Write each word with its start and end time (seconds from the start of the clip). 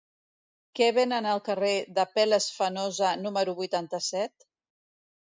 Què 0.79 0.87
venen 0.99 1.27
al 1.33 1.43
carrer 1.51 1.75
d'Apel·les 1.99 2.49
Fenosa 2.57 3.15
número 3.23 3.57
vuitanta-set? 3.63 4.53